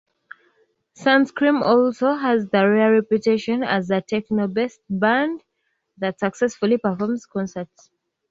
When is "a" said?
3.91-4.01